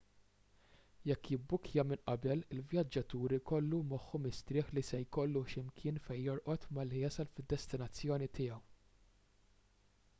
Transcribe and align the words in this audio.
jekk 1.07 1.27
jibbukkja 1.31 1.83
minn 1.89 1.99
qabel 2.13 2.39
il-vjaġġatur 2.55 3.35
ikollu 3.35 3.81
moħħu 3.91 4.21
mistrieħ 4.23 4.71
li 4.77 4.83
se 4.87 5.01
jkollu 5.03 5.43
x'imkien 5.51 5.99
fejn 6.07 6.25
jorqod 6.29 6.65
malli 6.79 7.03
jasal 7.03 7.29
fid-destinazzjoni 7.35 8.29
tiegħu 8.39 8.57